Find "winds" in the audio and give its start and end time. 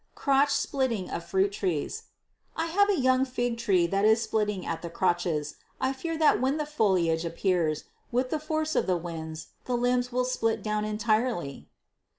8.97-9.49